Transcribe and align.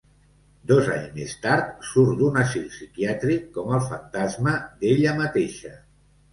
Dos 0.69 0.87
anys 0.93 1.11
més 1.17 1.35
tard, 1.43 1.69
surt 1.89 2.17
d'un 2.23 2.41
asil 2.45 2.65
psiquiàtric 2.73 3.47
com 3.61 3.79
el 3.79 3.87
fantasma 3.93 4.57
d'ella 4.83 5.17
mateixa. 5.25 5.79